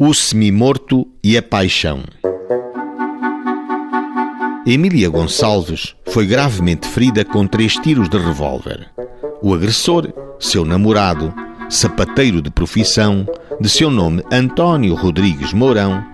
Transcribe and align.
O 0.00 0.14
semimorto 0.14 1.08
e 1.24 1.36
a 1.36 1.42
paixão. 1.42 2.04
Emília 4.64 5.10
Gonçalves 5.10 5.96
foi 6.10 6.24
gravemente 6.24 6.86
ferida 6.86 7.24
com 7.24 7.48
três 7.48 7.74
tiros 7.74 8.08
de 8.08 8.16
revólver. 8.16 8.88
O 9.42 9.52
agressor, 9.52 10.06
seu 10.38 10.64
namorado, 10.64 11.34
sapateiro 11.68 12.40
de 12.40 12.48
profissão, 12.48 13.26
de 13.60 13.68
seu 13.68 13.90
nome 13.90 14.22
António 14.30 14.94
Rodrigues 14.94 15.52
Mourão, 15.52 16.06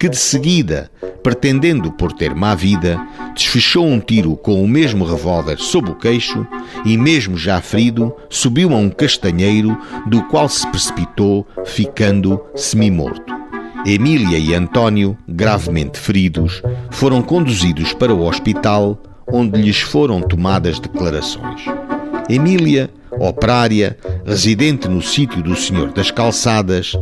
que 0.00 0.08
de 0.08 0.16
seguida, 0.16 0.90
pretendendo 1.22 1.92
por 1.92 2.10
ter 2.10 2.34
má 2.34 2.54
vida, 2.54 2.98
desfechou 3.34 3.86
um 3.86 4.00
tiro 4.00 4.34
com 4.34 4.64
o 4.64 4.66
mesmo 4.66 5.04
revólver 5.04 5.58
sob 5.58 5.90
o 5.90 5.94
queixo 5.94 6.46
e, 6.86 6.96
mesmo 6.96 7.36
já 7.36 7.60
ferido, 7.60 8.10
subiu 8.30 8.72
a 8.72 8.76
um 8.76 8.88
castanheiro 8.88 9.76
do 10.06 10.22
qual 10.22 10.48
se 10.48 10.66
precipitou, 10.68 11.46
ficando 11.66 12.42
semi-morto. 12.54 13.34
Emília 13.84 14.38
e 14.38 14.54
António, 14.54 15.18
gravemente 15.28 15.98
feridos, 15.98 16.62
foram 16.90 17.20
conduzidos 17.20 17.92
para 17.92 18.14
o 18.14 18.24
hospital, 18.26 18.98
onde 19.30 19.60
lhes 19.60 19.80
foram 19.80 20.22
tomadas 20.22 20.80
declarações. 20.80 21.62
Emília 22.26 22.88
operária, 23.28 23.96
residente 24.24 24.88
no 24.88 25.02
sítio 25.02 25.42
do 25.42 25.54
Senhor 25.54 25.92
das 25.92 26.10
Calçadas, 26.10 26.96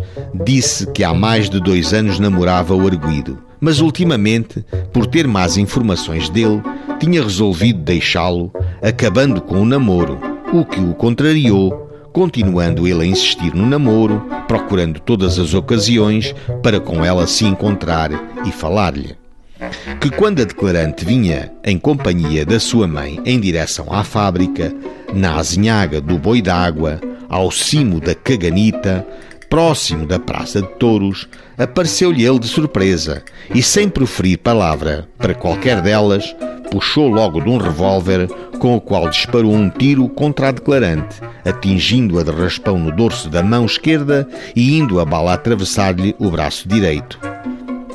disse 0.45 0.87
que 0.93 1.05
há 1.05 1.15
mais 1.15 1.49
de 1.49 1.61
dois 1.61 1.93
anos 1.95 2.19
namorava 2.19 2.75
o 2.75 2.87
arguído, 2.87 3.39
mas 3.61 3.81
ultimamente, 3.81 4.65
por 4.93 5.07
ter 5.07 5.27
más 5.27 5.57
informações 5.57 6.29
dele, 6.29 6.63
tinha 6.99 7.23
resolvido 7.23 7.81
deixá-lo, 7.81 8.53
acabando 8.83 9.41
com 9.41 9.63
o 9.63 9.65
namoro, 9.65 10.19
o 10.53 10.65
que 10.65 10.81
o 10.81 10.95
contrariou 10.95 11.89
continuando 12.13 12.89
ele 12.89 13.03
a 13.03 13.07
insistir 13.07 13.55
no 13.55 13.65
namoro, 13.65 14.27
procurando 14.49 14.99
todas 14.99 15.39
as 15.39 15.55
ocasiões 15.55 16.35
para 16.63 16.81
com 16.81 17.05
ela 17.05 17.27
se 17.29 17.45
encontrar 17.45 18.11
e 18.45 18.51
falar-lhe. 18.51 19.15
Que 20.01 20.11
quando 20.11 20.41
a 20.41 20.45
declarante 20.45 21.05
vinha 21.05 21.53
em 21.65 21.79
companhia 21.79 22.47
da 22.47 22.61
sua 22.61 22.87
mãe 22.87 23.21
em 23.25 23.41
direção 23.41 23.87
à 23.91 24.05
fábrica, 24.05 24.73
na 25.13 25.37
azinhaga 25.37 26.01
do 26.01 26.19
Boi 26.19 26.41
d'Água, 26.41 27.01
ao 27.29 27.51
cimo 27.51 28.01
da 28.01 28.15
Caganita, 28.15 29.07
próximo 29.49 30.07
da 30.07 30.19
Praça 30.19 30.63
de 30.63 30.69
Touros, 30.75 31.29
apareceu-lhe 31.57 32.25
ele 32.25 32.39
de 32.39 32.49
surpresa 32.49 33.23
e, 33.55 33.63
sem 33.63 33.89
proferir 33.89 34.39
palavra 34.39 35.09
para 35.19 35.35
qualquer 35.35 35.81
delas, 35.81 36.35
puxou 36.71 37.09
logo 37.09 37.41
de 37.41 37.49
um 37.49 37.57
revólver 37.57 38.29
com 38.59 38.77
o 38.77 38.81
qual 38.81 39.09
disparou 39.09 39.53
um 39.53 39.71
tiro 39.71 40.09
contra 40.09 40.49
a 40.49 40.53
declarante, 40.53 41.21
atingindo-a 41.45 42.23
de 42.23 42.31
raspão 42.31 42.79
no 42.79 42.95
dorso 42.95 43.29
da 43.29 43.43
mão 43.43 43.65
esquerda 43.65 44.29
e 44.55 44.79
indo 44.79 45.01
a 45.01 45.05
bala 45.05 45.33
atravessar-lhe 45.33 46.15
o 46.19 46.31
braço 46.31 46.69
direito. 46.69 47.19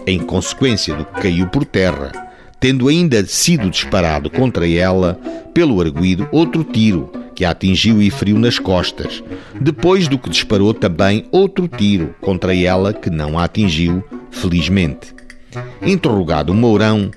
Em 0.06 0.20
consequência 0.20 0.94
do 0.96 1.06
que 1.06 1.22
caiu 1.22 1.48
por 1.48 1.64
terra, 1.64 2.12
tendo 2.60 2.88
ainda 2.88 3.26
sido 3.26 3.70
disparado 3.70 4.30
contra 4.30 4.70
ela, 4.70 5.20
pelo 5.54 5.80
arguído, 5.80 6.28
outro 6.32 6.64
tiro, 6.64 7.12
que 7.34 7.46
a 7.46 7.52
atingiu 7.52 8.02
e 8.02 8.10
feriu 8.10 8.38
nas 8.38 8.60
costas, 8.60 9.24
depois 9.60 10.08
do 10.08 10.18
que 10.18 10.30
disparou 10.30 10.74
também 10.74 11.26
outro 11.32 11.68
tiro 11.68 12.16
contra 12.22 12.56
ela 12.56 12.94
que 12.94 13.10
não 13.10 13.40
a 13.40 13.46
atingiu, 13.46 14.04
felizmente. 14.30 15.14
Interrogado 15.82 16.54
Mourão, 16.54 17.12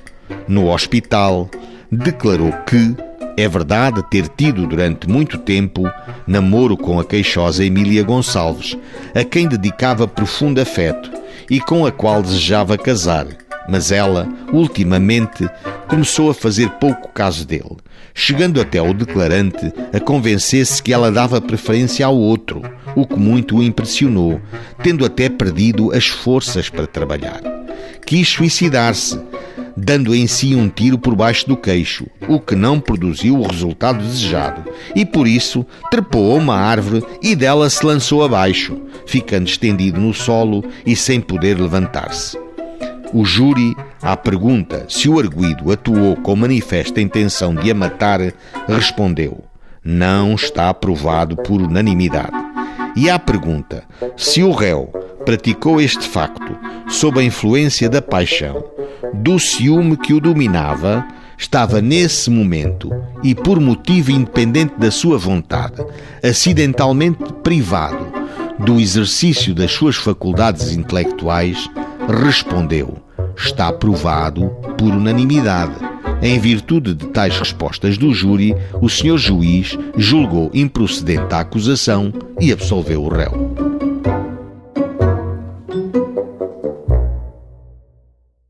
no 0.46 0.70
hospital, 0.70 1.50
declarou 1.90 2.52
que 2.66 2.94
é 3.36 3.48
verdade 3.48 4.02
ter 4.10 4.28
tido 4.28 4.66
durante 4.66 5.08
muito 5.08 5.38
tempo 5.38 5.90
namoro 6.26 6.76
com 6.76 6.98
a 6.98 7.04
queixosa 7.04 7.64
Emília 7.64 8.02
Gonçalves, 8.02 8.76
a 9.14 9.22
quem 9.24 9.46
dedicava 9.46 10.08
profundo 10.08 10.60
afeto 10.60 11.15
e 11.50 11.60
com 11.60 11.86
a 11.86 11.92
qual 11.92 12.22
desejava 12.22 12.76
casar 12.78 13.26
mas 13.68 13.90
ela, 13.90 14.28
ultimamente, 14.52 15.48
começou 15.88 16.30
a 16.30 16.34
fazer 16.34 16.70
pouco 16.78 17.08
caso 17.08 17.46
dele, 17.46 17.76
chegando 18.14 18.60
até 18.60 18.80
o 18.80 18.94
declarante 18.94 19.72
a 19.92 20.00
convencer-se 20.00 20.82
que 20.82 20.92
ela 20.92 21.10
dava 21.10 21.40
preferência 21.40 22.06
ao 22.06 22.16
outro, 22.16 22.62
o 22.94 23.06
que 23.06 23.18
muito 23.18 23.56
o 23.56 23.62
impressionou, 23.62 24.40
tendo 24.82 25.04
até 25.04 25.28
perdido 25.28 25.92
as 25.92 26.06
forças 26.06 26.68
para 26.68 26.86
trabalhar. 26.86 27.40
Quis 28.06 28.28
suicidar-se, 28.28 29.20
dando 29.76 30.14
em 30.14 30.26
si 30.26 30.54
um 30.54 30.68
tiro 30.68 30.98
por 30.98 31.14
baixo 31.14 31.46
do 31.46 31.56
queixo, 31.56 32.06
o 32.28 32.40
que 32.40 32.54
não 32.54 32.80
produziu 32.80 33.38
o 33.38 33.46
resultado 33.46 34.02
desejado, 34.02 34.64
e 34.94 35.04
por 35.04 35.26
isso 35.26 35.66
trepou 35.90 36.32
a 36.32 36.36
uma 36.36 36.56
árvore 36.56 37.04
e 37.22 37.36
dela 37.36 37.68
se 37.68 37.84
lançou 37.84 38.24
abaixo, 38.24 38.80
ficando 39.06 39.46
estendido 39.46 40.00
no 40.00 40.14
solo 40.14 40.64
e 40.86 40.96
sem 40.96 41.20
poder 41.20 41.60
levantar-se. 41.60 42.38
O 43.12 43.24
júri, 43.24 43.74
à 44.02 44.16
pergunta 44.16 44.86
se 44.88 45.08
o 45.08 45.18
arguído 45.18 45.70
atuou 45.70 46.16
com 46.16 46.34
manifesta 46.34 47.00
intenção 47.00 47.54
de 47.54 47.70
a 47.70 47.74
matar, 47.74 48.20
respondeu: 48.66 49.44
não 49.84 50.34
está 50.34 50.74
provado 50.74 51.36
por 51.36 51.62
unanimidade. 51.62 52.34
E 52.96 53.08
à 53.08 53.18
pergunta 53.18 53.84
se 54.16 54.42
o 54.42 54.50
réu 54.50 54.86
praticou 55.24 55.80
este 55.80 56.08
facto 56.08 56.58
sob 56.88 57.20
a 57.20 57.22
influência 57.22 57.88
da 57.88 58.02
paixão, 58.02 58.64
do 59.14 59.38
ciúme 59.38 59.96
que 59.96 60.12
o 60.12 60.20
dominava, 60.20 61.06
estava 61.38 61.80
nesse 61.80 62.30
momento 62.30 62.90
e 63.22 63.34
por 63.34 63.60
motivo 63.60 64.10
independente 64.10 64.74
da 64.78 64.90
sua 64.90 65.18
vontade, 65.18 65.84
acidentalmente 66.22 67.32
privado 67.42 68.06
do 68.58 68.80
exercício 68.80 69.54
das 69.54 69.70
suas 69.72 69.96
faculdades 69.96 70.72
intelectuais, 70.72 71.70
respondeu: 72.24 72.96
está 73.36 73.72
provado 73.72 74.48
por 74.78 74.88
unanimidade. 74.88 75.74
Em 76.22 76.38
virtude 76.38 76.94
de 76.94 77.06
tais 77.08 77.38
respostas 77.38 77.98
do 77.98 78.12
júri, 78.14 78.56
o 78.80 78.88
senhor 78.88 79.18
juiz 79.18 79.76
julgou 79.98 80.50
improcedente 80.54 81.34
a 81.34 81.40
acusação 81.40 82.12
e 82.40 82.50
absolveu 82.50 83.02
o 83.02 83.08
réu. 83.08 83.65